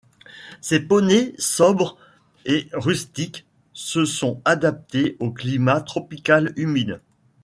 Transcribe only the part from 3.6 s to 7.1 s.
se sont adaptés au climat tropical humide.